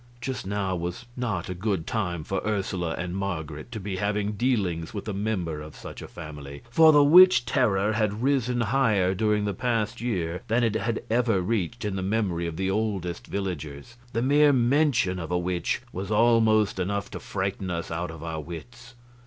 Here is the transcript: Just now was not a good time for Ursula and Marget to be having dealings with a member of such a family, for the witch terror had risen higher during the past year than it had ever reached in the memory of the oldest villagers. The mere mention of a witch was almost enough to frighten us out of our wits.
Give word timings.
Just 0.19 0.47
now 0.47 0.75
was 0.75 1.05
not 1.15 1.47
a 1.47 1.53
good 1.53 1.85
time 1.85 2.23
for 2.23 2.41
Ursula 2.43 2.95
and 2.97 3.15
Marget 3.15 3.71
to 3.71 3.79
be 3.79 3.97
having 3.97 4.31
dealings 4.31 4.95
with 4.95 5.07
a 5.07 5.13
member 5.13 5.61
of 5.61 5.75
such 5.75 6.01
a 6.01 6.07
family, 6.07 6.63
for 6.71 6.91
the 6.91 7.03
witch 7.03 7.45
terror 7.45 7.93
had 7.93 8.23
risen 8.23 8.61
higher 8.61 9.13
during 9.13 9.45
the 9.45 9.53
past 9.53 10.01
year 10.01 10.41
than 10.47 10.63
it 10.63 10.73
had 10.73 11.03
ever 11.11 11.39
reached 11.39 11.85
in 11.85 11.97
the 11.97 12.01
memory 12.01 12.47
of 12.47 12.57
the 12.57 12.71
oldest 12.71 13.27
villagers. 13.27 13.95
The 14.11 14.23
mere 14.23 14.51
mention 14.51 15.19
of 15.19 15.29
a 15.29 15.37
witch 15.37 15.83
was 15.93 16.09
almost 16.09 16.79
enough 16.79 17.11
to 17.11 17.19
frighten 17.19 17.69
us 17.69 17.91
out 17.91 18.09
of 18.09 18.23
our 18.23 18.41
wits. 18.41 18.95